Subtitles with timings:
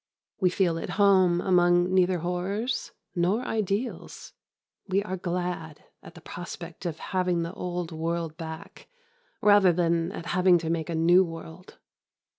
[0.39, 4.33] We feel at home among neither horrors nor ideals.
[4.87, 8.87] We are glad at the prospect of having the old world back
[9.43, 11.77] rather than at having to make a new world.